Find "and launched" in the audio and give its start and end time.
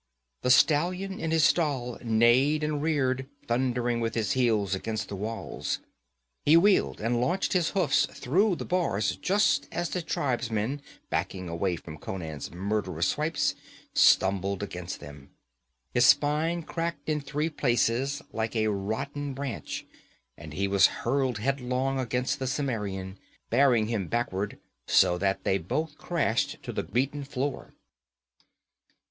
6.99-7.53